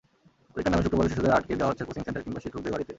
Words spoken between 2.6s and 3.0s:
বাড়িতে।